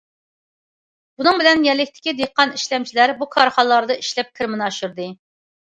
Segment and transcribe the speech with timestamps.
[1.19, 5.11] بۇنىڭ بىلەن يەرلىكتىكى دېھقان ئىشلەمچىلەر بۇ كارخانىلاردا ئىشلەپ كىرىمىنى ئاشۇردى.